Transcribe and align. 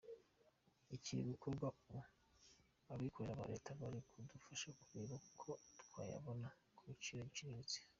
Ikiri 0.95 1.29
gukorwa 1.31 1.65
ubu, 1.79 1.99
abikorera 2.93 3.39
na 3.39 3.47
Leta 3.53 3.69
bari 3.79 3.99
kudufasha 4.09 4.67
kureba 4.79 5.15
uko 5.31 5.49
twayabona 5.87 6.47
ku 6.77 6.81
giciro 6.95 7.21
giciriritse. 7.31 7.77